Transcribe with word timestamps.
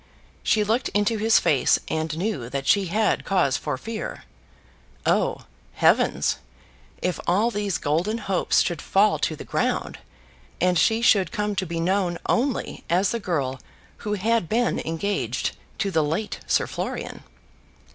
She 0.41 0.63
looked 0.63 0.89
into 0.95 1.19
his 1.19 1.37
face 1.37 1.77
and 1.87 2.17
knew 2.17 2.49
that 2.49 2.65
she 2.65 2.85
had 2.85 3.23
cause 3.23 3.55
for 3.55 3.77
fear. 3.77 4.23
Oh, 5.05 5.45
heavens! 5.73 6.39
if 7.03 7.19
all 7.27 7.51
these 7.51 7.77
golden 7.77 8.17
hopes 8.17 8.63
should 8.63 8.81
fall 8.81 9.19
to 9.19 9.35
the 9.35 9.43
ground, 9.43 9.99
and 10.59 10.75
she 10.79 11.03
should 11.03 11.31
come 11.31 11.55
to 11.55 11.67
be 11.67 11.79
known 11.79 12.17
only 12.25 12.83
as 12.89 13.11
the 13.11 13.19
girl 13.19 13.59
who 13.97 14.13
had 14.13 14.49
been 14.49 14.79
engaged 14.83 15.51
to 15.77 15.91
the 15.91 16.03
late 16.03 16.39
Sir 16.47 16.65
Florian! 16.65 17.21